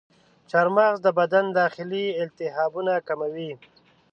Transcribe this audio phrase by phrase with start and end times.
[0.49, 3.51] چارمغز د بدن داخلي التهابونه کموي.